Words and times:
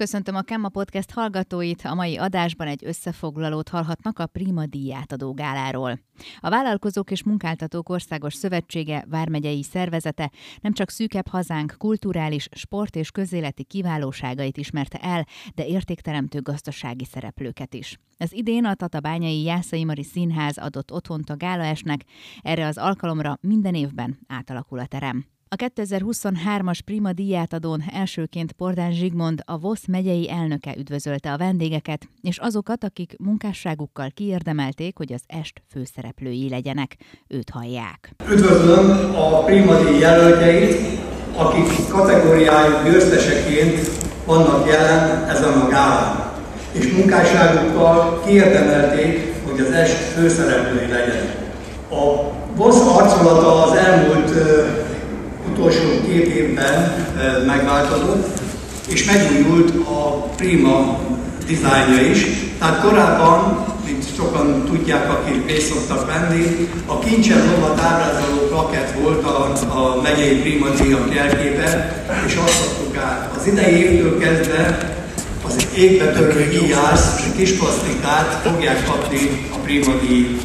Köszöntöm 0.00 0.34
a 0.34 0.42
Kemma 0.42 0.68
Podcast 0.68 1.10
hallgatóit. 1.10 1.82
A 1.84 1.94
mai 1.94 2.16
adásban 2.16 2.66
egy 2.66 2.84
összefoglalót 2.84 3.68
hallhatnak 3.68 4.18
a 4.18 4.26
Prima 4.26 4.66
díjátadó 4.66 5.32
gáláról. 5.32 5.98
A 6.40 6.50
Vállalkozók 6.50 7.10
és 7.10 7.22
Munkáltatók 7.22 7.88
Országos 7.88 8.34
Szövetsége 8.34 9.04
vármegyei 9.08 9.62
szervezete 9.62 10.30
nem 10.60 10.72
csak 10.72 10.90
szűkebb 10.90 11.28
hazánk 11.28 11.74
kulturális, 11.78 12.48
sport 12.52 12.96
és 12.96 13.10
közéleti 13.10 13.64
kiválóságait 13.64 14.56
ismerte 14.56 14.98
el, 14.98 15.26
de 15.54 15.66
értékteremtő 15.66 16.40
gazdasági 16.40 17.04
szereplőket 17.04 17.74
is. 17.74 17.98
Az 18.18 18.32
idén 18.32 18.64
a 18.64 18.74
Tatabányai 18.74 19.42
Jászai 19.42 19.84
Mari 19.84 20.04
Színház 20.04 20.58
adott 20.58 20.92
otthont 20.92 21.30
a 21.30 21.36
gálaesnek, 21.36 22.04
erre 22.42 22.66
az 22.66 22.78
alkalomra 22.78 23.38
minden 23.40 23.74
évben 23.74 24.18
átalakul 24.28 24.78
a 24.78 24.86
terem. 24.86 25.26
A 25.52 25.56
2023-as 25.56 26.78
Prima 26.84 27.12
díjátadón 27.12 27.82
elsőként 27.94 28.52
Pordán 28.52 28.92
Zsigmond, 28.92 29.42
a 29.44 29.58
VOSZ 29.58 29.86
megyei 29.86 30.30
elnöke 30.30 30.74
üdvözölte 30.78 31.32
a 31.32 31.36
vendégeket, 31.36 32.08
és 32.22 32.38
azokat, 32.38 32.84
akik 32.84 33.16
munkásságukkal 33.18 34.10
kiérdemelték, 34.14 34.96
hogy 34.96 35.12
az 35.12 35.20
est 35.26 35.62
főszereplői 35.70 36.48
legyenek. 36.48 36.96
Őt 37.28 37.50
hallják. 37.50 38.14
Üdvözlöm 38.30 39.14
a 39.14 39.44
Prima 39.44 39.82
díj 39.82 39.98
jelöltjeit, 39.98 41.00
akik 41.36 41.88
kategóriájuk 41.88 42.84
győzteseként 42.84 43.90
vannak 44.26 44.68
jelen 44.68 45.28
ezen 45.28 45.52
a 45.52 45.68
gálán, 45.68 46.32
és 46.72 46.92
munkásságukkal 46.92 48.22
kiérdemelték, 48.26 49.34
hogy 49.46 49.60
az 49.60 49.70
est 49.70 49.94
főszereplői 49.94 50.86
legyenek. 50.86 51.52
A 51.90 52.30
VOSZ 52.54 52.80
arculata 52.80 53.64
az 53.64 53.76
elmúlt 53.76 54.30
utolsó 55.48 56.00
két 56.06 56.26
évben 56.26 57.06
megváltozott, 57.46 58.40
és 58.88 59.04
megújult 59.04 59.70
a 59.86 60.28
Prima 60.36 60.98
dizájnja 61.46 62.10
is. 62.10 62.26
Tehát 62.58 62.80
korábban, 62.80 63.66
mint 63.84 64.04
sokan 64.16 64.64
tudják, 64.64 65.10
akik 65.10 65.46
részt 65.46 65.72
szoktak 65.72 66.06
venni, 66.06 66.68
a 66.86 66.98
kincsen 66.98 67.50
lovat 67.50 67.80
ábrázoló 67.80 68.46
plakett 68.48 68.92
volt 69.00 69.24
a, 69.24 69.52
a 69.68 70.00
megyei 70.02 70.36
Prima 70.40 70.68
díjak 70.68 71.14
jelképe, 71.14 72.02
és 72.26 72.38
azt 72.44 72.62
szoktuk 72.62 72.96
át. 72.96 73.30
Az 73.36 73.46
idei 73.46 73.74
évtől 73.74 74.18
kezdve 74.18 74.78
az 75.46 75.66
égbe 75.74 76.12
törő 76.12 76.48
díjász 76.48 77.30
kis 77.36 77.52
plastikát 77.52 78.40
fogják 78.44 78.84
kapni 78.86 79.48
a 79.52 79.56
Prima 79.56 79.92
díj 80.08 80.40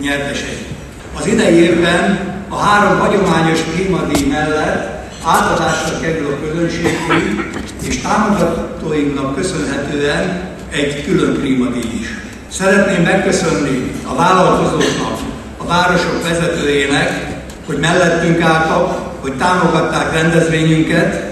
nyertesei. 0.00 0.66
Az 1.14 1.26
idei 1.26 1.54
évben 1.54 2.36
a 2.48 2.56
három 2.56 2.98
hagyományos 2.98 3.60
klímadíj 3.62 4.26
mellett 4.26 4.98
átadásra 5.24 6.00
kerül 6.00 6.26
a 6.26 6.46
közönségdíj, 6.46 7.40
és 7.88 8.00
támogatóinknak 8.00 9.36
köszönhetően 9.36 10.48
egy 10.70 11.04
külön 11.04 11.34
klímadíj 11.34 11.90
is. 12.00 12.06
Szeretném 12.50 13.02
megköszönni 13.02 13.92
a 14.06 14.14
vállalkozóknak, 14.14 15.18
a 15.56 15.66
városok 15.66 16.22
vezetőjének, 16.22 17.36
hogy 17.66 17.78
mellettünk 17.78 18.40
álltak, 18.40 18.98
hogy 19.20 19.32
támogatták 19.32 20.12
rendezvényünket, 20.12 21.26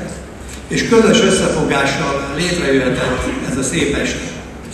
és 0.69 0.89
közös 0.89 1.23
összefogással 1.23 2.25
létrejöhetett 2.37 3.19
ez 3.51 3.57
a 3.57 3.63
szép 3.63 3.97
este. 3.97 4.27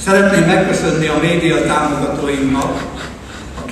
Szeretném 0.05 0.45
megköszönni 0.45 1.07
a 1.07 1.19
média 1.23 1.67
támogatóinknak, 1.67 2.81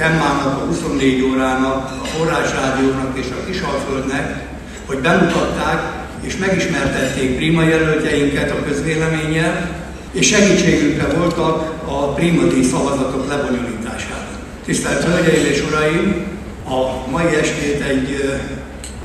Kemmának, 0.00 0.62
a 0.62 0.64
24 0.66 1.22
órának, 1.22 1.90
a 2.02 2.06
Forrás 2.06 2.50
Rádiónak 2.52 3.18
és 3.18 3.26
a 3.30 3.44
Kisalföldnek, 3.44 4.44
hogy 4.86 4.98
bemutatták 4.98 5.80
és 6.20 6.36
megismertették 6.36 7.36
Prima 7.36 7.62
jelöltjeinket 7.62 8.50
a 8.50 8.64
közvéleménnyel, 8.64 9.70
és 10.12 10.26
segítségükre 10.26 11.06
voltak 11.06 11.82
a 11.84 12.12
Prima 12.14 12.42
díj 12.42 12.62
szavazatok 12.62 13.28
lebonyolításában. 13.28 14.34
Tisztelt 14.64 15.04
Hölgyeim 15.04 15.44
és 15.44 15.62
Uraim, 15.68 16.26
a 16.68 17.10
mai 17.10 17.34
estét 17.34 17.80
egy 17.80 18.40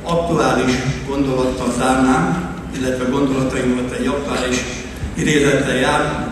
aktuális 0.02 0.72
gondolattal 1.08 1.72
zárnám, 1.78 2.54
illetve 2.78 3.04
gondolataimat 3.10 3.92
egy 3.98 4.06
aktuális 4.06 4.64
idézettel 5.14 5.76
jár, 5.76 6.28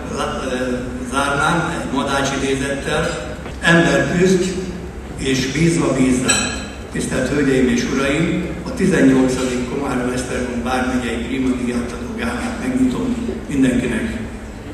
zárnám, 1.10 1.74
egy 1.80 1.96
madács 1.96 2.28
idézettel, 2.42 3.33
Ember 3.64 4.18
küzd, 4.18 4.54
és 5.16 5.52
bízva 5.52 5.94
bízzá. 5.94 6.32
Tisztelt 6.92 7.28
Hölgyeim 7.28 7.68
és 7.68 7.84
Uraim, 7.92 8.46
a 8.66 8.74
18. 8.74 9.34
Komárom 9.70 10.10
Esztergom 10.10 10.62
bármegyei 10.62 11.16
Prima 11.16 11.56
Díjátadó 11.56 12.14
Gálát 12.16 12.60
megnyitom. 12.60 13.16
Mindenkinek 13.48 14.20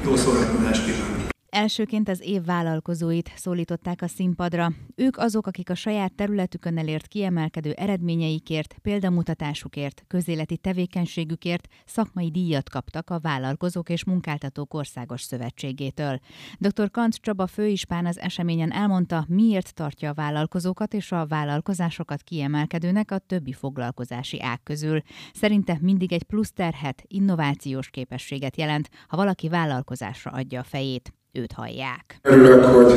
jó 0.05 0.17
szórakozást 0.17 0.85
kívánok! 0.85 1.20
Elsőként 1.61 2.09
az 2.09 2.21
év 2.21 2.45
vállalkozóit 2.45 3.33
szólították 3.37 4.03
a 4.03 4.09
színpadra. 4.09 4.73
Ők 4.95 5.17
azok, 5.17 5.47
akik 5.47 5.71
a 5.71 5.75
saját 5.75 6.15
területükön 6.15 6.79
elért 6.79 7.07
kiemelkedő 7.07 7.73
eredményeikért, 7.73 8.75
példamutatásukért, 8.83 10.05
közéleti 10.07 10.57
tevékenységükért 10.57 11.69
szakmai 11.87 12.31
díjat 12.31 12.69
kaptak 12.69 13.11
a 13.11 13.19
Vállalkozók 13.19 13.89
és 13.89 14.05
Munkáltatók 14.05 14.75
Országos 14.75 15.23
Szövetségétől. 15.23 16.19
Dr. 16.59 16.91
Kant 16.91 17.15
Csaba 17.15 17.47
főispán 17.47 18.07
az 18.07 18.19
eseményen 18.19 18.73
elmondta, 18.73 19.25
miért 19.29 19.75
tartja 19.75 20.11
a 20.11 20.15
vállalkozókat 20.15 20.95
és 20.95 21.13
a 21.13 21.27
vállalkozásokat 21.27 22.23
kiemelkedőnek 22.23 23.11
a 23.11 23.19
többi 23.19 23.53
foglalkozási 23.53 24.43
ág 24.43 24.63
közül. 24.63 25.01
Szerinte 25.33 25.79
mindig 25.81 26.13
egy 26.13 26.23
plusz 26.23 26.53
terhet, 26.53 27.03
innovációs 27.07 27.91
képességet 27.91 28.57
jelent, 28.57 28.91
ha 29.09 29.17
valaki 29.17 29.49
vállalkozásra 29.49 30.31
adja 30.31 30.61
a 30.61 30.65
fejét 30.65 31.13
őt 31.33 31.53
hallják. 31.53 32.19
Örülök, 32.23 32.65
hogy 32.65 32.95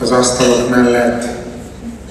az 0.00 0.10
asztalok 0.10 0.70
mellett 0.70 1.24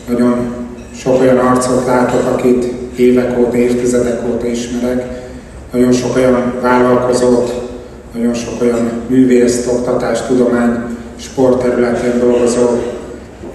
nagyon 0.07 0.53
sok 0.95 1.19
olyan 1.19 1.37
arcot 1.37 1.85
látok, 1.85 2.25
akit 2.25 2.63
évek 2.95 3.39
óta, 3.39 3.57
évtizedek 3.57 4.27
óta 4.27 4.45
ismerek, 4.45 5.23
nagyon 5.71 5.91
sok 5.91 6.15
olyan 6.15 6.53
vállalkozót, 6.61 7.69
nagyon 8.13 8.33
sok 8.33 8.61
olyan 8.61 8.91
művészt, 9.07 9.67
oktatás, 9.67 10.21
tudomány, 10.21 10.97
sport 11.15 11.61
területén 11.61 12.19
dolgozó 12.19 12.67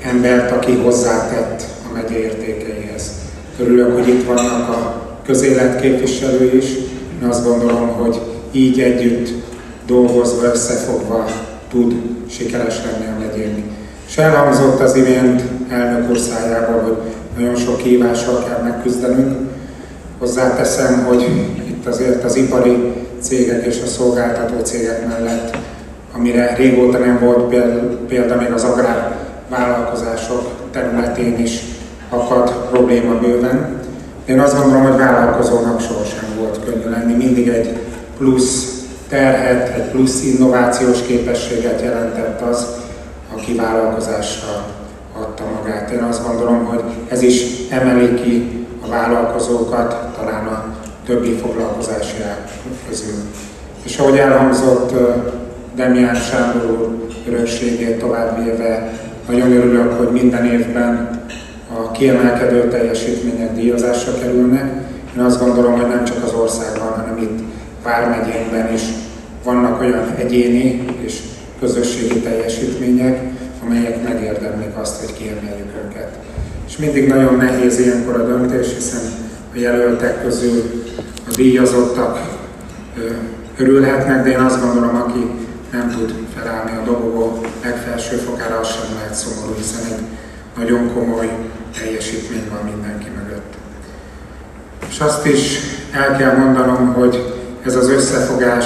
embert, 0.02 0.50
aki 0.50 0.76
hozzátett 0.76 1.62
a 1.90 1.92
megye 1.92 2.18
értékeihez. 2.18 3.10
Örülök, 3.58 3.94
hogy 3.94 4.08
itt 4.08 4.26
vannak 4.26 4.68
a 4.68 5.06
közélet 5.26 5.80
képviselői 5.80 6.56
is. 6.56 6.66
Én 7.22 7.28
azt 7.28 7.44
gondolom, 7.44 7.88
hogy 7.88 8.20
így 8.52 8.80
együtt 8.80 9.28
dolgozva, 9.86 10.44
összefogva 10.44 11.28
tud 11.70 11.94
sikeres 12.28 12.80
lenni 12.84 13.06
a 13.06 13.18
megyén. 13.18 13.64
És 14.08 14.16
elhangzott 14.16 14.80
az 14.80 14.94
imént 14.94 15.42
elnök 15.68 16.10
úr 16.10 16.18
hogy 16.82 16.96
nagyon 17.36 17.56
sok 17.56 17.76
kívással 17.76 18.44
kell 18.44 18.62
megküzdenünk. 18.62 19.36
Hozzáteszem, 20.18 21.04
hogy 21.04 21.22
itt 21.68 21.86
azért 21.86 22.24
az 22.24 22.36
ipari 22.36 22.92
cégek 23.20 23.66
és 23.66 23.80
a 23.84 23.86
szolgáltató 23.86 24.60
cégek 24.62 25.08
mellett, 25.08 25.56
amire 26.14 26.54
régóta 26.56 26.98
nem 26.98 27.18
volt 27.18 27.54
példa, 28.06 28.36
még 28.36 28.52
az 28.52 28.64
agrár 28.64 29.16
vállalkozások 29.48 30.50
területén 30.70 31.38
is 31.38 31.60
akad 32.08 32.68
probléma 32.70 33.18
bőven. 33.18 33.80
Én 34.24 34.40
azt 34.40 34.56
gondolom, 34.56 34.82
hogy 34.82 34.98
vállalkozónak 34.98 35.80
sohasem 35.80 36.28
volt 36.38 36.60
könnyű 36.64 36.90
lenni, 36.90 37.12
mindig 37.12 37.48
egy 37.48 37.78
plusz 38.18 38.69
terhet, 39.10 39.68
egy 39.68 39.90
plusz 39.90 40.24
innovációs 40.24 41.02
képességet 41.02 41.80
jelentett 41.82 42.40
az, 42.40 42.66
aki 43.34 43.54
vállalkozásra 43.54 44.66
adta 45.18 45.44
magát. 45.54 45.90
Én 45.90 46.02
azt 46.02 46.26
gondolom, 46.26 46.64
hogy 46.64 46.82
ez 47.08 47.22
is 47.22 47.42
emeli 47.70 48.14
ki 48.14 48.66
a 48.84 48.88
vállalkozókat 48.88 50.16
talán 50.18 50.46
a 50.46 50.74
többi 51.06 51.32
foglalkozási 51.32 52.16
közül. 52.88 53.14
És 53.82 53.98
ahogy 53.98 54.18
elhangzott 54.18 54.92
Demián 55.74 56.14
Sándor 56.14 56.70
úr 56.70 57.06
örökségét 57.28 57.98
továbbvéve, 57.98 58.92
nagyon 59.28 59.52
örülök, 59.52 59.92
hogy 59.98 60.10
minden 60.10 60.44
évben 60.44 61.22
a 61.74 61.90
kiemelkedő 61.90 62.68
teljesítmények 62.68 63.54
díjazásra 63.54 64.14
kerülnek. 64.14 64.72
Én 65.16 65.22
azt 65.22 65.40
gondolom, 65.44 65.72
hogy 65.72 65.88
nem 65.88 66.04
csak 66.04 66.24
az 66.24 66.32
országban, 66.32 66.88
hanem 66.88 67.18
itt 67.18 67.40
vármegyénkben 67.82 68.72
is 68.72 68.82
vannak 69.44 69.80
olyan 69.80 70.14
egyéni 70.16 70.84
és 71.00 71.20
közösségi 71.60 72.20
teljesítmények, 72.20 73.20
amelyek 73.64 74.02
megérdemlik 74.02 74.76
azt, 74.76 75.00
hogy 75.00 75.12
kiemeljük 75.16 75.72
őket. 75.84 76.18
És 76.66 76.76
mindig 76.76 77.08
nagyon 77.08 77.36
nehéz 77.36 77.78
ilyenkor 77.78 78.20
a 78.20 78.26
döntés, 78.26 78.74
hiszen 78.74 79.00
a 79.54 79.58
jelöltek 79.58 80.22
közül 80.22 80.84
a 81.28 81.34
díjazottak 81.34 82.38
örülhetnek, 83.56 84.22
de 84.22 84.30
én 84.30 84.38
azt 84.38 84.60
gondolom, 84.60 84.96
aki 84.96 85.30
nem 85.72 85.90
tud 85.90 86.14
felállni 86.36 86.70
a 86.70 86.84
dobogó 86.84 87.40
legfelső 87.62 88.16
fokára, 88.16 88.58
az 88.58 88.68
sem 88.68 88.94
lehet 88.96 89.14
szomorú, 89.14 89.54
hiszen 89.56 89.92
egy 89.92 90.04
nagyon 90.56 90.92
komoly 90.94 91.30
teljesítmény 91.78 92.48
van 92.50 92.70
mindenki 92.72 93.08
mögött. 93.16 93.54
És 94.88 94.98
azt 95.00 95.26
is 95.26 95.58
el 95.92 96.16
kell 96.16 96.36
mondanom, 96.36 96.92
hogy 96.92 97.29
ez 97.64 97.76
az 97.76 97.88
összefogás 97.88 98.64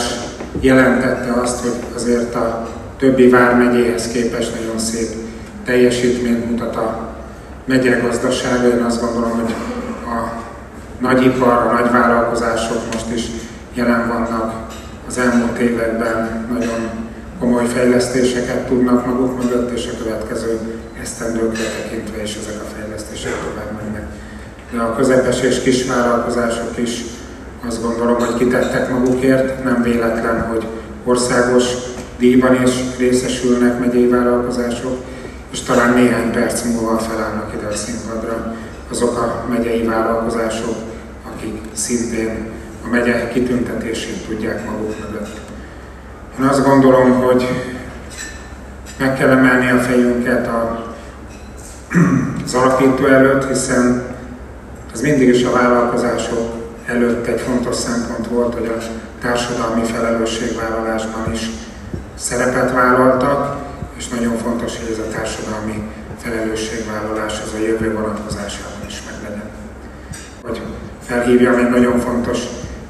jelentette 0.61 1.33
azt, 1.41 1.61
hogy 1.61 1.73
azért 1.95 2.35
a 2.35 2.69
többi 2.99 3.29
vármegyéhez 3.29 4.09
képest 4.09 4.55
nagyon 4.61 4.79
szép 4.79 5.09
teljesítményt 5.65 6.51
mutat 6.51 6.77
a 6.77 7.15
megye 7.65 7.99
gazdasága. 7.99 8.69
Én 8.69 8.83
azt 8.83 9.01
gondolom, 9.01 9.31
hogy 9.31 9.55
a 10.07 10.43
nagyipar, 11.01 11.53
a 11.53 11.73
nagyvállalkozások 11.81 12.83
most 12.93 13.11
is 13.15 13.23
jelen 13.75 14.09
vannak 14.09 14.67
az 15.07 15.19
elmúlt 15.19 15.59
években 15.59 16.47
nagyon 16.53 16.91
komoly 17.39 17.67
fejlesztéseket 17.67 18.67
tudnak 18.67 19.07
maguk 19.07 19.43
mögött, 19.43 19.71
és 19.71 19.89
a 19.93 20.03
következő 20.03 20.61
esztendőkre 21.01 21.65
tekintve 21.83 22.23
is 22.23 22.37
ezek 22.43 22.61
a 22.61 22.75
fejlesztések 22.77 23.33
tovább 23.33 23.83
mennek. 23.83 24.07
De 24.73 24.81
a 24.81 24.97
közepes 24.97 25.41
és 25.41 25.63
kis 25.63 25.87
vállalkozások 25.87 26.79
is 26.79 27.05
azt 27.67 27.83
gondolom, 27.83 28.19
hogy 28.19 28.35
kitettek 28.35 28.91
magukért, 28.91 29.65
nem 29.65 29.83
véletlen, 29.83 30.47
hogy 30.49 30.67
országos 31.05 31.65
díjban 32.19 32.63
is 32.63 32.71
részesülnek 32.99 33.79
megyei 33.79 34.07
vállalkozások, 34.07 34.97
és 35.53 35.61
talán 35.61 35.95
néhány 35.95 36.31
perc 36.33 36.63
múlva 36.63 36.99
felállnak 36.99 37.53
ide 37.55 37.67
a 37.67 37.75
színpadra 37.75 38.55
azok 38.91 39.19
a 39.19 39.45
megyei 39.49 39.83
vállalkozások, 39.83 40.77
akik 41.35 41.61
szintén 41.73 42.51
a 42.85 42.89
megye 42.89 43.29
kitüntetését 43.29 44.27
tudják 44.27 44.65
maguk 44.71 44.95
mögött. 45.01 45.37
Én 46.39 46.45
azt 46.45 46.65
gondolom, 46.67 47.13
hogy 47.13 47.49
meg 48.99 49.19
kell 49.19 49.31
emelni 49.31 49.71
a 49.71 49.79
fejünket 49.79 50.47
a, 50.47 50.85
az 52.45 52.55
alapító 52.55 53.07
előtt, 53.07 53.49
hiszen 53.49 54.03
az 54.93 55.01
mindig 55.01 55.29
is 55.29 55.45
a 55.45 55.51
vállalkozások 55.51 56.64
előtt 56.87 57.27
egy 57.27 57.41
fontos 57.41 57.77
szempont 57.77 58.27
volt, 58.29 58.55
hogy 58.55 58.67
a 58.67 58.83
társadalmi 59.21 59.85
felelősségvállalásban 59.85 61.33
is 61.33 61.51
szerepet 62.15 62.73
vállaltak, 62.73 63.57
és 63.97 64.09
nagyon 64.09 64.37
fontos, 64.37 64.79
hogy 64.79 64.91
ez 64.93 64.99
a 64.99 65.17
társadalmi 65.17 65.83
felelősségvállalás 66.19 67.41
az 67.45 67.53
a 67.61 67.63
jövő 67.67 67.93
vonatkozásában 67.93 68.87
is 68.87 69.03
meglegyen. 69.11 69.51
Hogy 70.43 70.63
felhívja 71.07 71.59
egy 71.59 71.71
nagyon 71.71 71.99
fontos 71.99 72.39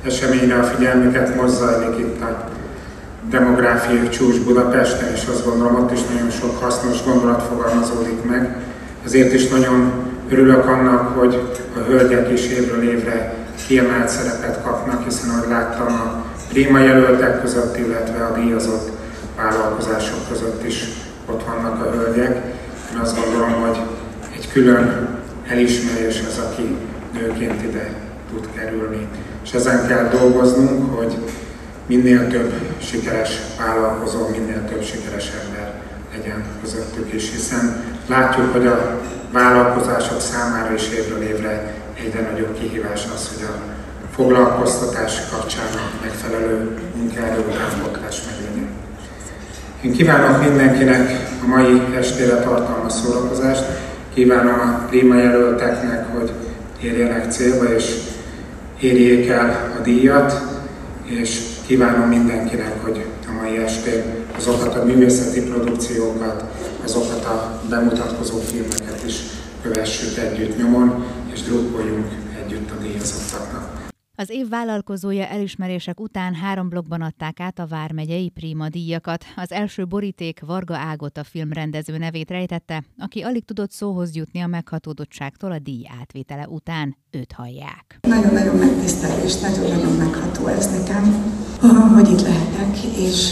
eseményre 0.06 0.58
a 0.58 0.62
figyelmüket, 0.62 1.35
most 1.35 1.55
zajlik 1.55 1.99
itt 1.99 2.20
a 2.20 2.49
demográfiai 3.31 4.08
csúcs 4.08 4.40
Budapesten, 4.40 5.12
és 5.12 5.26
azt 5.26 5.44
gondolom, 5.44 5.75
ott 5.75 5.93
is 5.93 6.00
nagyon 6.14 6.31
sok 6.31 6.62
hasznos 6.62 7.05
gondolat 7.05 7.43
fogalmazódik 7.43 8.25
meg. 8.25 8.56
Ezért 9.05 9.32
is 9.32 9.49
nagyon 9.49 9.93
örülök 10.29 10.67
annak, 10.67 11.19
hogy 11.19 11.56
a 11.76 11.79
hölgyek 11.79 12.31
is 12.32 12.47
évről 12.47 12.82
évre 12.82 13.44
kiemelt 13.66 14.08
szerepet 14.08 14.62
kapnak, 14.62 15.05
hiszen 15.05 15.31
ahogy 15.31 15.49
láttam 15.49 15.87
a 15.87 16.25
Prima 16.49 16.78
jelöltek 16.78 17.40
között, 17.40 17.76
illetve 17.76 18.25
a 18.25 18.32
díjazott 18.32 18.90
vállalkozások 19.37 20.28
között 20.28 20.64
is 20.64 20.88
ott 21.26 21.44
vannak 21.44 21.87
a 21.87 21.90
hölgyek. 21.90 22.43
Én 22.93 22.99
azt 23.00 23.16
gondolom, 23.20 23.52
hogy 23.52 23.78
egy 24.34 24.52
külön 24.52 25.08
elismerés 25.49 26.22
az, 26.28 26.38
aki 26.38 26.76
nőként 27.12 27.62
ide 27.62 27.90
tud 28.31 28.49
kerülni. 28.55 29.08
És 29.44 29.52
ezen 29.52 29.87
kell 29.87 30.08
dolgoznunk, 30.08 30.96
hogy 30.96 31.16
minél 31.87 32.28
több 32.28 32.52
sikeres 32.81 33.38
vállalkozó, 33.58 34.28
minél 34.28 34.64
több 34.64 34.82
sikeres 34.82 35.31
ember 35.44 35.72
legyen 36.16 36.44
közöttük 36.62 37.12
is, 37.12 37.31
hiszen 37.31 37.84
látjuk, 38.06 38.52
hogy 38.52 38.66
a 38.66 39.00
vállalkozások 39.32 40.20
számára 40.20 40.75
is 40.75 40.88
évről 40.88 41.22
évre 41.22 41.75
egyre 41.94 42.31
nagyobb 42.31 42.58
kihívás 42.58 43.06
az, 43.14 43.31
hogy 43.35 43.46
a 43.46 43.75
foglalkoztatás 44.14 45.20
kapcsán 45.31 45.67
megfelelő 46.02 46.79
munkaerő 46.96 47.44
utánpotlás 47.50 48.23
meglegyen. 48.26 48.69
Én 49.82 49.93
kívánok 49.93 50.44
mindenkinek 50.44 51.29
a 51.43 51.46
mai 51.46 51.82
estére 51.96 52.37
tartalmas 52.37 52.93
szórakozást, 52.93 53.64
kívánom 54.14 54.61
a 54.61 54.87
klímajelölteknek, 54.88 56.06
hogy 56.17 56.32
érjenek 56.82 57.32
célba 57.32 57.75
és 57.75 57.94
érjék 58.81 59.29
el 59.29 59.73
a 59.79 59.82
díjat, 59.82 60.40
és 61.05 61.40
kívánom 61.67 62.08
mindenkinek, 62.08 62.82
hogy 62.82 63.05
a 63.29 63.32
mai 63.43 63.56
estén 63.56 64.02
azokat 64.37 64.75
a 64.75 64.85
művészeti 64.85 65.43
produkciókat, 65.43 66.44
azokat 66.85 67.25
a 67.25 67.61
bemutatkozó 67.69 68.38
filmeket 68.38 69.02
is 69.06 69.14
kövessük 69.62 70.19
együtt 70.19 70.58
nyomon, 70.58 71.05
és 71.35 71.43
drukkoljunk 71.43 72.07
együtt 72.45 72.71
a 72.71 72.77
díjazottaknak. 72.77 73.93
Az 74.17 74.31
év 74.31 74.49
vállalkozója 74.49 75.27
elismerések 75.27 76.01
után 76.01 76.35
három 76.35 76.69
blogban 76.69 77.03
adták 77.03 77.41
át 77.41 77.59
a 77.59 77.67
Vármegyei 77.67 78.29
Prima 78.29 78.69
díjakat. 78.69 79.25
Az 79.37 79.53
első 79.53 79.87
boríték 79.87 80.41
Varga 80.47 80.77
Ágot 80.77 81.19
a 81.19 81.25
filmrendező 81.25 81.99
nevét 81.99 82.31
rejtette, 82.31 82.85
aki 82.99 83.23
alig 83.23 83.45
tudott 83.45 83.71
szóhoz 83.71 84.17
jutni 84.17 84.41
a 84.41 84.47
meghatódottságtól 84.47 85.53
a 85.53 85.59
díj 85.59 85.87
átvétele 86.01 86.49
után. 86.49 86.97
Őt 87.11 87.33
hallják. 87.33 87.99
Nagyon-nagyon 88.01 88.57
megtisztelés, 88.57 89.41
nagyon-nagyon 89.41 89.93
megható 89.93 90.47
ez 90.47 90.79
nekem, 90.79 91.05
hogy 91.95 92.11
itt 92.11 92.23
lehetek, 92.23 92.85
és 92.99 93.31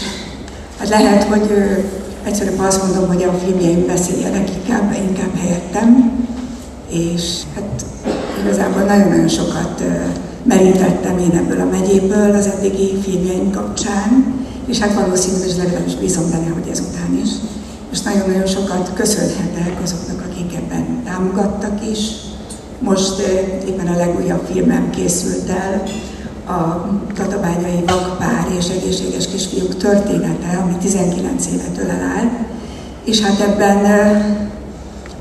hát 0.77 0.89
lehet, 0.89 1.23
hogy 1.23 1.51
egyszerűen 2.23 2.59
azt 2.59 2.83
mondom, 2.83 3.07
hogy 3.07 3.23
a 3.23 3.33
filmjeim 3.33 3.85
beszéljenek 3.85 4.49
inkább, 4.49 4.93
inkább 4.93 5.35
helyettem, 5.35 6.22
és 6.93 7.41
hát 7.55 7.85
igazából 8.43 8.81
nagyon-nagyon 8.81 9.27
sokat 9.27 9.83
merítettem 10.43 11.17
én 11.17 11.31
ebből 11.31 11.59
a 11.61 11.69
megyéből 11.71 12.35
az 12.35 12.45
eddigi 12.47 12.97
filmjeim 13.03 13.51
kapcsán, 13.51 14.35
és 14.65 14.79
hát 14.79 14.93
valószínűleg 14.93 15.57
legalábbis 15.57 15.95
bízom 15.95 16.29
benne, 16.31 16.49
hogy 16.49 16.67
ezután 16.71 17.19
is. 17.23 17.29
És 17.91 18.01
nagyon-nagyon 18.01 18.45
sokat 18.45 18.91
köszönhetek 18.93 19.81
azoknak, 19.83 20.25
akik 20.29 20.55
ebben 20.55 21.03
támogattak 21.05 21.89
is. 21.91 21.99
Most 22.79 23.19
éppen 23.67 23.87
a 23.87 23.97
legújabb 23.97 24.45
filmem 24.51 24.89
készült 24.89 25.49
el, 25.49 25.83
a 26.47 26.89
tatabányai 27.15 27.83
vakpár 27.85 28.47
és 28.57 28.65
egészséges 28.69 29.27
kisfiúk 29.27 29.77
története, 29.77 30.57
ami 30.61 30.75
19 30.81 31.47
évet 31.47 31.77
ölel 31.83 32.01
el, 32.17 32.47
és 33.03 33.21
hát 33.21 33.39
ebben 33.39 33.85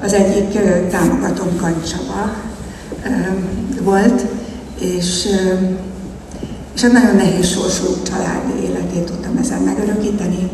az 0.03 0.13
egyik 0.13 0.59
támogatom 0.91 1.57
Kancsaba 1.61 2.35
volt, 3.83 4.25
és, 4.81 5.27
és 6.75 6.83
egy 6.83 6.93
nagyon 6.93 7.17
nehéz 7.17 7.47
sorsú 7.47 7.85
család 8.03 8.43
életét 8.63 9.05
tudtam 9.05 9.37
ezen 9.37 9.63
megörökíteni, 9.63 10.51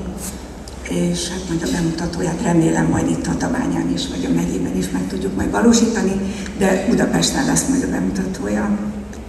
és 0.88 1.28
hát 1.28 1.40
majd 1.48 1.62
a 1.62 1.76
bemutatóját 1.76 2.42
remélem 2.42 2.86
majd 2.86 3.10
itt 3.10 3.26
a 3.26 3.36
Tabányán 3.36 3.90
is, 3.94 4.08
vagy 4.08 4.24
a 4.30 4.34
megyében 4.34 4.76
is 4.76 4.90
meg 4.90 5.06
tudjuk 5.08 5.36
majd 5.36 5.50
valósítani, 5.50 6.12
de 6.58 6.86
Budapesten 6.88 7.46
lesz 7.46 7.68
majd 7.68 7.82
a 7.82 7.90
bemutatója. 7.90 8.78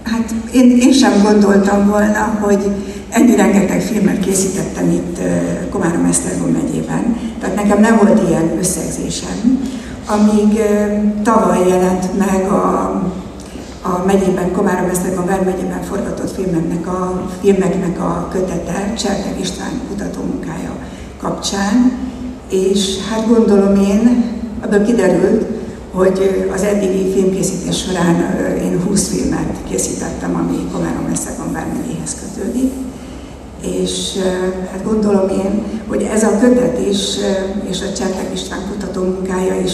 Hát 0.04 0.34
én, 0.52 0.78
én 0.78 0.94
sem 0.94 1.22
gondoltam 1.22 1.88
volna, 1.88 2.38
hogy 2.42 2.72
ennyi 3.10 3.36
rengeteg 3.36 3.82
filmet 3.82 4.20
készítettem 4.20 4.90
itt 4.90 5.20
Komárom 5.70 6.06
Esztergom 6.06 6.52
megyében. 6.52 7.18
Tehát 7.40 7.56
nekem 7.56 7.80
nem 7.80 7.98
volt 7.98 8.30
ilyen 8.30 8.58
összegzésem, 8.60 9.60
amíg 10.10 10.62
tavaly 11.24 11.68
jelent 11.68 12.18
meg 12.18 12.52
a 12.52 12.94
a 13.82 14.06
megyében, 14.06 14.52
Komárom 14.52 14.90
Esztergom 14.90 15.26
vármegyében 15.26 15.84
forgatott 15.84 16.32
filmeknek 16.32 16.88
a, 16.88 17.28
filmeknek 17.42 18.00
a 18.00 18.28
kötete, 18.32 18.94
Csertek 18.98 19.40
István 19.40 19.82
kutatómunkája 19.88 20.76
kapcsán, 21.22 21.92
és 22.50 22.98
hát 23.10 23.28
gondolom 23.28 23.76
én, 23.76 24.24
ebből 24.64 24.86
kiderült, 24.86 25.46
hogy 25.92 26.50
az 26.54 26.64
eddigi 26.64 27.12
filmkészítés 27.12 27.78
során 27.78 28.16
én 28.64 28.82
20 28.88 29.08
filmet 29.08 29.58
készítettem, 29.70 30.36
ami 30.36 30.72
Komárom 30.72 31.10
Esztergom 31.12 31.52
vármegyéhez 31.52 32.16
kötődik, 32.20 32.72
és 33.62 34.18
hát 34.72 34.84
gondolom 34.84 35.30
én, 35.30 35.64
hogy 35.88 36.10
ez 36.14 36.24
a 36.24 36.40
kötet 36.40 36.80
is, 36.88 37.16
és 37.70 37.82
a 37.82 37.94
Csertek 37.94 38.34
István 38.34 38.60
kutatómunkája 38.72 39.56
is 39.62 39.74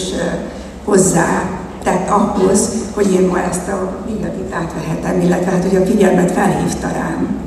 hozzá 0.84 1.50
tett 1.82 2.08
ahhoz, 2.08 2.68
hogy 2.94 3.12
én 3.12 3.26
ma 3.26 3.42
ezt 3.42 3.68
a 3.68 4.04
itt 4.46 4.52
átvehetem, 4.52 5.20
illetve 5.20 5.50
hát, 5.50 5.64
hogy 5.64 5.76
a 5.76 5.86
figyelmet 5.86 6.30
felhívta 6.30 6.88
rám. 6.88 7.44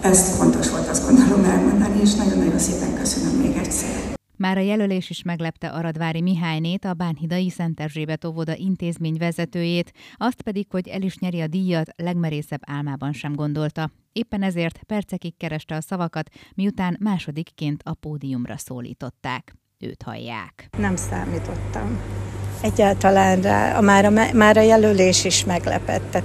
Ez 0.00 0.34
fontos 0.38 0.70
volt 0.70 0.88
azt 0.88 1.06
gondolom 1.06 1.44
elmondani, 1.44 2.00
és 2.02 2.14
nagyon-nagyon 2.14 2.58
szépen 2.58 2.94
köszönöm 3.00 3.32
még 3.42 3.56
egyszer. 3.56 4.15
Már 4.36 4.56
a 4.56 4.60
jelölés 4.60 5.10
is 5.10 5.22
meglepte 5.22 5.68
Aradvári 5.68 6.20
Mihálynét, 6.20 6.84
a 6.84 6.94
Bánhidai 6.94 7.50
Szent 7.50 7.80
Erzsébet 7.80 8.24
óvoda 8.24 8.54
intézmény 8.54 9.16
vezetőjét, 9.18 9.92
azt 10.14 10.42
pedig, 10.42 10.66
hogy 10.70 10.88
el 10.88 11.02
is 11.02 11.18
nyeri 11.18 11.40
a 11.40 11.46
díjat, 11.46 11.90
legmerészebb 11.96 12.60
álmában 12.66 13.12
sem 13.12 13.34
gondolta. 13.34 13.90
Éppen 14.12 14.42
ezért 14.42 14.82
percekig 14.82 15.36
kereste 15.36 15.74
a 15.74 15.80
szavakat, 15.80 16.28
miután 16.54 16.96
másodikként 17.00 17.82
a 17.84 17.94
pódiumra 17.94 18.56
szólították. 18.56 19.54
Őt 19.78 20.02
hallják. 20.02 20.68
Nem 20.78 20.96
számítottam 20.96 22.00
egyáltalán 22.60 23.40
rá, 23.40 23.76
a, 23.76 23.80
már, 23.80 24.04
a, 24.04 24.10
már 24.32 24.56
a 24.56 24.60
jelölés 24.60 25.24
is 25.24 25.44
meglepett. 25.44 26.22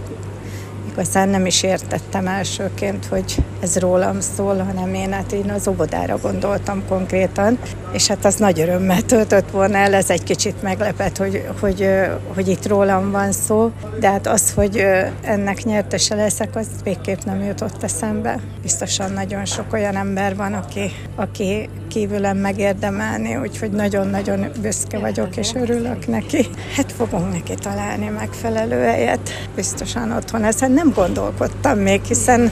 Igazán 0.92 1.30
nem 1.30 1.46
is 1.46 1.64
értettem 1.64 2.28
elsőként, 2.28 3.06
hogy 3.06 3.36
ez 3.62 3.78
rólam 3.78 4.20
szól, 4.20 4.58
hanem 4.58 4.94
én 4.94 5.12
hát 5.14 5.32
én 5.32 5.50
az 5.50 5.68
óvodára 5.68 6.18
gondoltam 6.18 6.84
konkrétan, 6.88 7.60
és 7.92 8.08
hát 8.08 8.26
az 8.26 8.36
nagy 8.36 8.60
örömmel 8.60 9.02
töltött 9.02 9.50
volna 9.50 9.78
el, 9.78 9.94
ez 9.94 10.10
egy 10.10 10.24
kicsit 10.24 10.62
meglepett, 10.62 11.18
hogy, 11.18 11.48
hogy, 11.60 11.90
hogy 12.34 12.48
itt 12.48 12.68
rólam 12.68 13.12
van 13.12 13.32
szó, 13.32 13.72
de 14.00 14.10
hát 14.10 14.28
az, 14.28 14.54
hogy 14.54 14.86
ennek 15.22 15.64
nyertese 15.64 16.16
leszek, 16.16 16.56
az 16.56 16.68
végképp 16.84 17.20
nem 17.26 17.44
jutott 17.44 17.84
eszembe. 17.84 18.40
Biztosan 18.62 19.12
nagyon 19.12 19.46
sok 19.46 19.74
olyan 19.74 19.96
ember 19.96 20.36
van, 20.36 20.54
aki, 20.54 20.92
aki 21.16 21.70
kívülem 21.88 22.38
megérdemelni, 22.38 23.36
úgyhogy 23.36 23.72
nagyon-nagyon 23.72 24.52
büszke 24.62 25.00
vagyok, 25.00 25.38
és 25.38 25.54
örülök 25.54 26.08
neki. 26.08 26.48
Hát 26.76 26.92
fogunk 26.92 27.32
neki 27.32 27.56
találni 27.56 28.08
megfelelő 28.08 28.80
helyet, 28.80 29.30
biztosan 29.56 30.12
otthon. 30.12 30.44
Ezen 30.44 30.72
nem 30.72 30.92
gondolkodtam 30.96 31.80
még, 31.80 32.02
hiszen 32.04 32.52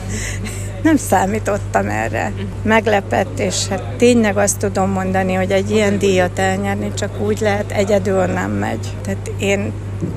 nem 0.82 0.96
számítottam 0.96 1.88
erre. 1.88 2.32
Meglepett, 2.62 3.38
és 3.38 3.66
hát 3.68 3.82
tényleg 3.96 4.36
azt 4.36 4.58
tudom 4.58 4.90
mondani, 4.90 5.34
hogy 5.34 5.50
egy 5.50 5.70
ilyen 5.70 5.98
díjat 5.98 6.38
elnyerni 6.38 6.94
csak 6.94 7.20
úgy 7.20 7.40
lehet, 7.40 7.70
egyedül 7.70 8.24
nem 8.24 8.50
megy. 8.50 8.96
Tehát 9.02 9.30
én 9.38 9.72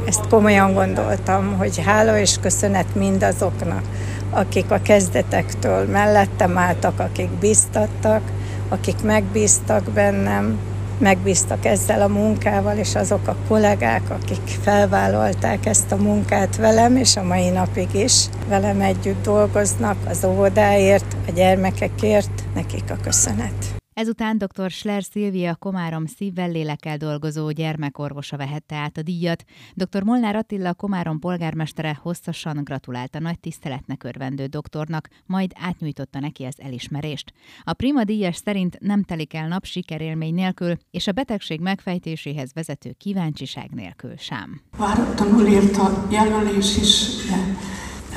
ezt 0.08 0.28
komolyan 0.30 0.74
gondoltam, 0.74 1.58
hogy 1.58 1.82
hála 1.86 2.20
és 2.20 2.36
köszönet 2.42 2.96
mindazoknak, 2.96 3.84
akik 4.30 4.72
a 4.72 4.82
kezdetektől 4.82 5.86
mellettem 5.86 6.58
álltak, 6.58 7.00
akik 7.00 7.30
biztattak, 7.30 8.22
akik 8.70 9.04
megbíztak 9.04 9.84
bennem, 9.84 10.58
megbíztak 10.98 11.66
ezzel 11.66 12.02
a 12.02 12.08
munkával, 12.08 12.78
és 12.78 12.96
azok 12.96 13.28
a 13.28 13.36
kollégák, 13.48 14.10
akik 14.10 14.48
felvállalták 14.62 15.66
ezt 15.66 15.92
a 15.92 15.96
munkát 15.96 16.58
velem, 16.58 16.96
és 16.96 17.16
a 17.16 17.24
mai 17.24 17.50
napig 17.50 17.94
is 17.94 18.26
velem 18.48 18.82
együtt 18.82 19.24
dolgoznak 19.24 19.98
az 20.10 20.26
óvodáért, 20.26 21.16
a 21.28 21.32
gyermekekért, 21.32 22.44
nekik 22.56 22.92
a 22.92 22.98
köszönet. 23.04 23.83
Ezután 23.94 24.38
dr. 24.38 24.72
Schler 24.72 25.04
Szilvia 25.04 25.56
Komárom 25.56 26.06
szívvel 26.06 26.50
lélekkel 26.50 26.98
dolgozó 26.98 27.52
gyermekorvosa 27.52 28.38
vehette 28.38 28.76
át 28.76 28.98
a 28.98 29.02
díjat. 29.02 29.44
Dr. 29.74 30.04
Molnár 30.04 30.36
Attila 30.36 30.74
Komárom 30.74 31.20
polgármestere 31.20 32.00
hosszasan 32.02 32.64
gratulált 32.64 33.16
a 33.16 33.20
nagy 33.20 33.40
tiszteletnek 33.40 34.04
örvendő 34.04 34.46
doktornak, 34.46 35.10
majd 35.26 35.52
átnyújtotta 35.56 36.20
neki 36.20 36.44
az 36.44 36.56
elismerést. 36.58 37.34
A 37.64 37.74
Prima 37.74 38.04
díjas 38.04 38.36
szerint 38.36 38.80
nem 38.80 39.04
telik 39.04 39.34
el 39.34 39.48
nap 39.48 39.66
sikerélmény 39.66 40.34
nélkül, 40.34 40.76
és 40.92 41.08
a 41.08 41.12
betegség 41.12 41.60
megfejtéséhez 41.60 42.54
vezető 42.54 42.94
kíváncsiság 42.98 43.70
nélkül 43.72 44.18
sem. 44.18 44.62
Váratlanul 44.78 45.46
ért 45.46 45.78
a 45.78 46.08
jelölés 46.12 46.78
is, 46.78 47.26
de 47.30 47.58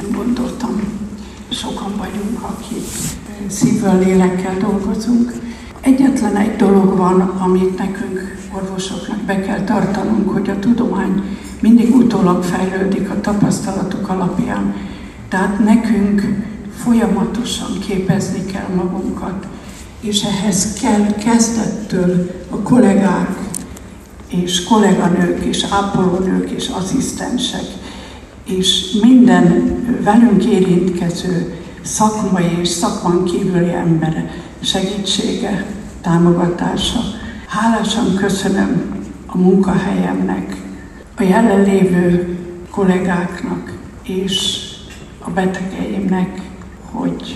nem 0.01 0.11
gondoltam, 0.13 1.05
sokan 1.51 1.97
vagyunk, 1.97 2.43
akik 2.43 2.85
szívvel, 3.47 3.99
lélekkel 3.99 4.59
dolgozunk 4.59 5.33
Egyetlen 5.81 6.37
egy 6.37 6.57
dolog 6.57 6.97
van, 6.97 7.21
amit 7.21 7.79
nekünk 7.79 8.37
orvosoknak 8.55 9.19
be 9.19 9.41
kell 9.41 9.65
tartanunk, 9.65 10.31
hogy 10.31 10.51
a 10.51 10.59
tudomány 10.59 11.23
mindig 11.61 11.95
utólag 11.95 12.43
fejlődik 12.43 13.11
a 13.11 13.21
tapasztalatok 13.21 14.09
alapján. 14.09 14.75
Tehát 15.29 15.59
nekünk 15.59 16.23
folyamatosan 16.77 17.79
képezni 17.87 18.45
kell 18.45 18.69
magunkat, 18.75 19.47
és 20.01 20.23
ehhez 20.23 20.73
kell 20.81 21.15
kezdettől 21.15 22.31
a 22.51 22.57
kollégák 22.57 23.39
és 24.29 24.65
kolléganők 24.65 25.45
és 25.45 25.67
ápolónők 25.71 26.51
és 26.51 26.69
asszisztensek, 26.69 27.67
és 28.45 28.99
minden 29.03 29.77
velünk 30.03 30.45
érintkező 30.45 31.55
szakmai 31.87 32.59
és 32.59 32.69
szakman 32.69 33.25
kívüli 33.25 33.73
ember 33.73 34.31
segítsége, 34.61 35.67
támogatása. 36.01 37.01
Hálásan 37.47 38.15
köszönöm 38.15 39.05
a 39.27 39.37
munkahelyemnek, 39.37 40.57
a 41.17 41.23
jelenlévő 41.23 42.39
kollégáknak 42.71 43.79
és 44.03 44.67
a 45.19 45.31
betegeimnek, 45.31 46.41
hogy 46.91 47.35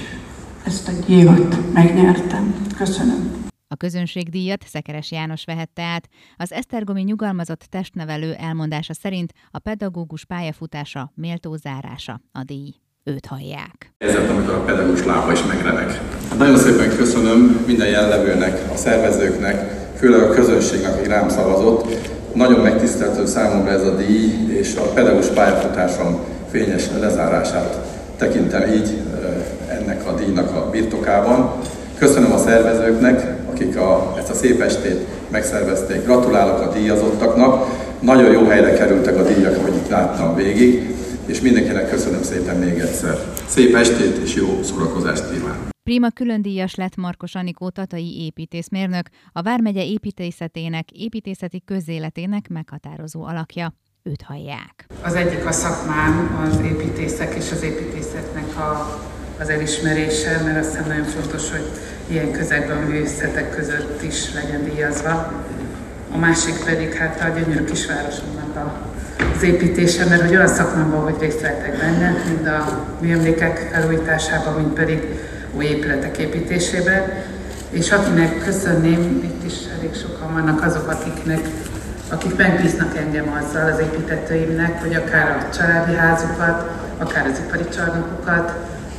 ezt 0.64 0.88
a 0.88 0.92
díjat 1.06 1.72
megnyertem. 1.72 2.66
Köszönöm. 2.76 3.48
A 3.68 3.76
közönségdíjat 3.76 4.64
Szekeres 4.66 5.10
János 5.10 5.44
vehette 5.44 5.82
át. 5.82 6.08
Az 6.36 6.52
Esztergomi 6.52 7.02
nyugalmazott 7.02 7.66
testnevelő 7.68 8.32
elmondása 8.32 8.94
szerint 8.94 9.32
a 9.50 9.58
pedagógus 9.58 10.24
pályafutása 10.24 11.12
méltó 11.14 11.56
zárása 11.56 12.20
a 12.32 12.42
díj 12.42 12.74
őt 13.04 13.26
hallják. 13.26 13.92
Ez 13.98 14.14
amikor 14.30 14.54
a 14.54 14.64
pedagógus 14.64 15.04
lába 15.04 15.32
is 15.32 15.44
megremeg. 15.44 16.00
Hát 16.28 16.38
nagyon 16.38 16.56
szépen 16.56 16.96
köszönöm 16.96 17.64
minden 17.66 17.88
jellevőnek, 17.88 18.60
a 18.72 18.76
szervezőknek, 18.76 19.78
főleg 19.98 20.20
a 20.20 20.30
közönségnek, 20.30 20.94
aki 20.94 21.08
rám 21.08 21.28
szavazott. 21.28 22.08
Nagyon 22.34 22.60
megtiszteltő 22.60 23.26
számomra 23.26 23.70
ez 23.70 23.82
a 23.82 23.96
díj, 23.96 24.56
és 24.58 24.74
a 24.76 24.82
pedagógus 24.82 25.26
pályafutásom 25.26 26.18
fényes 26.50 26.88
lezárását 27.00 27.78
tekintem 28.16 28.72
így 28.72 29.02
ennek 29.68 30.06
a 30.06 30.12
díjnak 30.12 30.56
a 30.56 30.70
birtokában. 30.70 31.52
Köszönöm 31.98 32.32
a 32.32 32.38
szervezőknek, 32.38 33.36
akik 33.50 33.76
a, 33.76 34.14
ezt 34.18 34.30
a 34.30 34.34
szép 34.34 34.60
estét 34.60 35.06
megszervezték. 35.28 36.04
Gratulálok 36.04 36.60
a 36.60 36.72
díjazottaknak. 36.72 37.66
Nagyon 38.00 38.32
jó 38.32 38.44
helyre 38.44 38.72
kerültek 38.72 39.18
a 39.18 39.22
díjak, 39.22 39.56
ahogy 39.56 39.74
itt 39.74 39.88
láttam 39.88 40.34
végig 40.34 40.94
és 41.30 41.40
mindenkinek 41.40 41.88
köszönöm 41.88 42.22
szépen 42.22 42.56
még 42.56 42.78
egyszer. 42.78 43.14
Szép 43.46 43.74
estét 43.74 44.16
és 44.16 44.34
jó 44.34 44.62
szórakozást 44.62 45.30
kívánok! 45.32 45.68
Prima 45.82 46.10
különdíjas 46.10 46.74
lett 46.74 46.96
Markos 46.96 47.34
Anikó 47.34 47.68
tatai 47.68 48.24
építészmérnök, 48.24 49.08
a 49.32 49.42
Vármegye 49.42 49.84
építészetének, 49.84 50.90
építészeti 50.90 51.62
közéletének 51.64 52.48
meghatározó 52.48 53.24
alakja. 53.24 53.74
Őt 54.02 54.22
hallják. 54.22 54.86
Az 55.02 55.14
egyik 55.14 55.46
a 55.46 55.52
szakmám, 55.52 56.46
az 56.48 56.60
építészek 56.60 57.34
és 57.34 57.50
az 57.52 57.62
építészetnek 57.62 58.56
a, 58.56 59.00
az 59.40 59.48
elismerése, 59.48 60.42
mert 60.44 60.58
azt 60.58 60.70
hiszem 60.70 60.88
nagyon 60.88 61.04
fontos, 61.04 61.50
hogy 61.50 61.64
ilyen 62.10 62.32
közegben 62.32 62.76
a 62.76 62.86
művészetek 62.86 63.54
között 63.54 64.02
is 64.02 64.32
legyen 64.34 64.64
díjazva. 64.64 65.44
A 66.12 66.18
másik 66.18 66.64
pedig 66.64 66.92
hát 66.92 67.20
a 67.20 67.38
gyönyörű 67.38 67.64
kisvárosunknak 67.64 68.56
a 68.56 68.90
az 69.40 69.46
építése, 69.46 70.04
mert 70.04 70.20
hogy 70.20 70.34
olyan 70.34 70.48
szakmában, 70.48 71.02
hogy 71.02 71.16
részt 71.20 71.40
vettek 71.40 71.78
benne, 71.78 72.14
mind 72.26 72.46
a 72.46 72.86
műemlékek 73.00 73.70
felújításában, 73.72 74.54
mind 74.54 74.72
pedig 74.72 75.02
új 75.56 75.64
épületek 75.64 76.18
építésében. 76.18 77.02
És 77.70 77.90
akinek 77.90 78.44
köszönném, 78.44 79.20
itt 79.24 79.44
is 79.44 79.54
elég 79.78 79.94
sokan 79.94 80.32
vannak 80.32 80.62
azok, 80.64 80.88
akiknek, 80.88 81.40
akik 82.10 82.36
megbíznak 82.36 82.96
engem 82.96 83.42
azzal, 83.42 83.72
az 83.72 83.78
építetőimnek, 83.78 84.80
hogy 84.80 84.94
akár 84.94 85.30
a 85.30 85.56
családi 85.56 85.94
házukat, 85.94 86.70
akár 86.98 87.26
az 87.26 87.40
ipari 87.46 87.68
csarnokokat, 87.74 88.52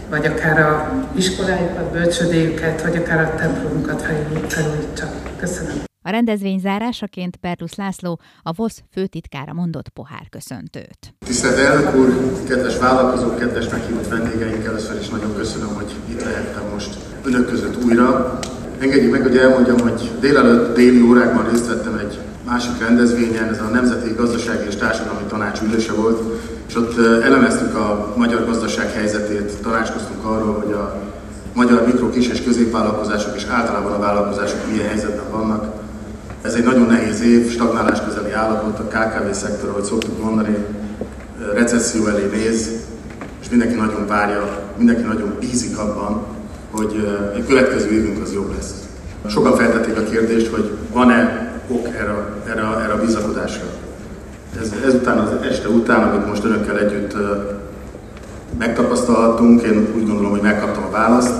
vagy 0.09 0.25
akár 0.25 0.59
a 0.59 0.91
iskolájukat, 1.15 1.91
bölcsödéjüket, 1.91 2.81
vagy 2.81 2.95
akár 2.95 3.19
a 3.19 3.35
templomunkat 3.35 4.01
felújítsak. 4.47 5.09
Köszönöm. 5.39 5.90
A 6.03 6.09
rendezvény 6.09 6.59
zárásaként 6.59 7.35
Pertus 7.35 7.75
László, 7.75 8.19
a 8.43 8.51
VOSZ 8.53 8.83
főtitkára 8.91 9.53
mondott 9.53 9.89
pohár 9.89 10.29
köszöntőt. 10.29 11.15
Tisztelt 11.25 11.57
elnök 11.57 11.95
úr, 11.95 12.43
kedves 12.47 12.77
vállalkozók, 12.77 13.39
kedves 13.39 13.69
meghívott 13.69 14.07
vendégeink, 14.07 14.65
először 14.65 14.99
is 14.99 15.09
nagyon 15.09 15.35
köszönöm, 15.35 15.73
hogy 15.75 15.91
itt 16.09 16.23
lehettem 16.23 16.69
most 16.73 16.97
önök 17.23 17.47
között 17.47 17.83
újra. 17.83 18.39
Engedjék 18.79 19.11
meg, 19.11 19.21
hogy 19.21 19.37
elmondjam, 19.37 19.79
hogy 19.79 20.11
délelőtt 20.19 20.75
déli 20.75 21.01
órákban 21.01 21.49
részt 21.49 21.67
vettem 21.67 21.97
egy 21.97 22.19
másik 22.45 22.79
rendezvényen, 22.79 23.49
ez 23.49 23.59
a 23.59 23.69
Nemzeti 23.69 24.13
Gazdasági 24.13 24.67
és 24.67 24.75
Társadalmi 24.75 25.23
Tanács 25.27 25.61
ülése 25.61 25.93
volt, 25.93 26.41
és 26.67 26.75
ott 26.75 26.97
elemeztük 26.97 27.75
a 27.75 28.13
magyar 28.17 28.45
gazdaság 28.45 28.91
helyzetét, 28.91 29.61
tanácskoztunk 29.61 30.25
arról, 30.25 30.53
hogy 30.63 30.71
a 30.71 31.01
magyar 31.53 31.85
mikro, 31.85 32.09
kis 32.09 32.27
és 32.27 32.43
középvállalkozások 32.43 33.35
és 33.35 33.43
általában 33.43 33.91
a 33.91 33.99
vállalkozások 33.99 34.71
milyen 34.71 34.87
helyzetben 34.87 35.29
vannak, 35.31 35.80
ez 36.41 36.53
egy 36.53 36.63
nagyon 36.63 36.87
nehéz 36.87 37.21
év, 37.21 37.51
stagnálás 37.51 38.03
közeli 38.03 38.31
állapot, 38.31 38.79
a 38.79 38.83
KKV 38.83 39.31
szektor, 39.31 39.69
ahogy 39.69 39.83
szoktuk 39.83 40.23
mondani, 40.23 40.55
recesszió 41.53 42.07
elé 42.07 42.29
néz, 42.31 42.69
és 43.41 43.49
mindenki 43.49 43.75
nagyon 43.75 44.07
várja, 44.07 44.59
mindenki 44.77 45.01
nagyon 45.01 45.35
bízik 45.39 45.77
abban, 45.77 46.23
hogy 46.71 47.07
egy 47.35 47.45
következő 47.47 47.91
évünk 47.91 48.21
az 48.21 48.33
jobb 48.33 48.53
lesz. 48.55 48.73
Sokan 49.27 49.55
feltették 49.55 49.97
a 49.97 50.03
kérdést, 50.03 50.47
hogy 50.47 50.71
van-e 50.93 51.51
ok 51.67 51.87
erre, 51.87 52.13
erre, 52.47 52.61
erre 52.61 52.93
a 52.93 53.01
bizakodásra. 53.05 53.65
Ez, 54.61 54.73
ezután 54.85 55.17
az 55.17 55.29
este 55.49 55.67
után, 55.67 56.03
amit 56.03 56.27
most 56.27 56.43
önökkel 56.43 56.79
együtt 56.79 57.15
megtapasztalhattunk, 58.57 59.61
én 59.61 59.87
úgy 59.95 60.07
gondolom, 60.07 60.31
hogy 60.31 60.41
megkaptam 60.41 60.83
a 60.83 60.91
választ, 60.91 61.33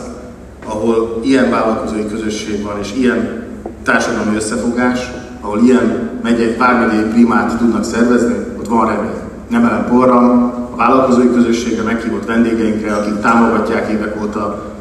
ahol 0.66 1.20
ilyen 1.24 1.50
vállalkozói 1.50 2.08
közösség 2.08 2.64
van, 2.64 2.80
és 2.80 2.94
ilyen 2.96 3.41
társadalmi 3.84 4.36
összefogás, 4.36 5.12
ahol 5.42 5.60
ilyen 5.60 6.10
megyei, 6.24 6.54
pár 6.54 6.88
megyei 6.88 7.10
primát 7.10 7.58
tudnak 7.58 7.84
szervezni, 7.84 8.36
ott 8.60 8.68
van 8.68 8.88
remény. 8.88 9.20
Nem 9.50 9.66
elem 9.66 9.86
porram, 9.90 10.54
a 10.72 10.76
vállalkozói 10.76 11.32
közösségre, 11.34 11.84
meghívott 11.84 12.26
vendégeinkre, 12.26 12.94
akik 12.94 13.20
támogatják 13.20 13.90
évek 13.90 14.22
óta 14.22 14.72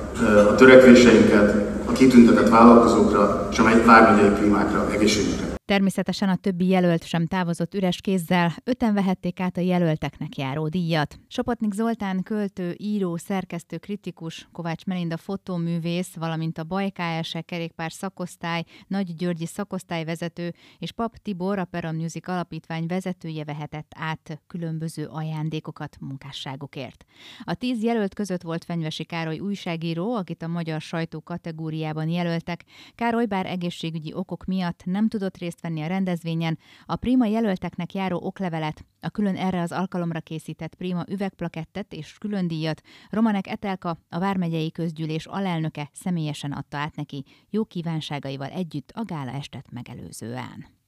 a 0.50 0.54
törekvéseinket, 0.54 1.54
a 1.86 1.92
kitüntetett 1.92 2.48
vállalkozókra 2.48 3.48
és 3.50 3.58
a 3.58 3.64
vármegyei 3.84 4.28
primákra, 4.28 4.86
egészségügyre. 4.94 5.49
Természetesen 5.70 6.28
a 6.28 6.36
többi 6.36 6.66
jelölt 6.66 7.04
sem 7.04 7.26
távozott 7.26 7.74
üres 7.74 8.00
kézzel, 8.00 8.52
öten 8.64 8.94
vehették 8.94 9.40
át 9.40 9.56
a 9.56 9.60
jelölteknek 9.60 10.36
járó 10.36 10.68
díjat. 10.68 11.20
Sopotnik 11.28 11.72
Zoltán 11.72 12.22
költő, 12.22 12.74
író, 12.78 13.16
szerkesztő, 13.16 13.78
kritikus, 13.78 14.48
Kovács 14.52 14.84
Melinda 14.84 15.16
fotóművész, 15.16 16.14
valamint 16.14 16.58
a 16.58 16.64
Bajkáese 16.64 17.40
kerékpár 17.40 17.92
szakosztály, 17.92 18.64
Nagy 18.86 19.14
Györgyi 19.14 19.46
szakosztályvezető 19.46 20.54
és 20.78 20.92
Pap 20.92 21.16
Tibor, 21.16 21.58
a 21.58 21.64
Peron 21.64 21.94
Music 21.94 22.28
Alapítvány 22.28 22.86
vezetője 22.86 23.44
vehetett 23.44 23.92
át 23.96 24.42
különböző 24.46 25.06
ajándékokat 25.06 25.96
munkásságukért. 26.00 27.04
A 27.44 27.54
tíz 27.54 27.82
jelölt 27.82 28.14
között 28.14 28.42
volt 28.42 28.64
Fenyvesi 28.64 29.04
Károly 29.04 29.38
újságíró, 29.38 30.14
akit 30.14 30.42
a 30.42 30.48
magyar 30.48 30.80
sajtó 30.80 31.20
kategóriában 31.20 32.08
jelöltek. 32.08 32.64
Károly 32.94 33.26
bár 33.26 33.46
egészségügyi 33.46 34.14
okok 34.14 34.44
miatt 34.44 34.82
nem 34.84 35.08
tudott 35.08 35.36
részt 35.36 35.58
részt 35.60 35.74
venni 35.74 35.82
a 35.82 35.94
rendezvényen, 35.94 36.58
a 36.86 36.96
Prima 36.96 37.26
jelölteknek 37.26 37.94
járó 37.94 38.20
oklevelet, 38.22 38.84
a 39.00 39.10
külön 39.10 39.36
erre 39.36 39.60
az 39.60 39.72
alkalomra 39.72 40.20
készített 40.20 40.74
Prima 40.74 41.04
üvegplakettet 41.08 41.92
és 41.92 42.18
külön 42.18 42.48
díjat 42.48 42.82
Romanek 43.10 43.46
Etelka, 43.46 43.98
a 44.08 44.18
Vármegyei 44.18 44.70
Közgyűlés 44.70 45.26
alelnöke 45.26 45.90
személyesen 45.92 46.52
adta 46.52 46.76
át 46.76 46.96
neki, 46.96 47.24
jó 47.50 47.64
kívánságaival 47.64 48.48
együtt 48.48 48.90
a 48.94 49.04
gála 49.04 49.30
estet 49.30 49.70
megelőzően. 49.70 50.79